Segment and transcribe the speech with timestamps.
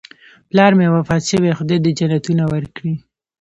[0.49, 2.93] پلار مې وفات شوی، خدای دې جنتونه ورکړي